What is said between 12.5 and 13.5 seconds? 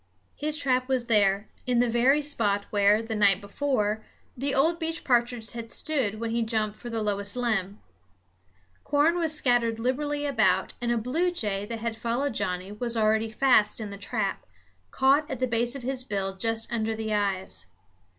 was already